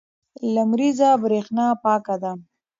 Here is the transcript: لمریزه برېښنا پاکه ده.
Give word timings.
لمریزه 0.53 1.09
برېښنا 1.23 1.67
پاکه 1.83 2.15
ده. 2.21 2.31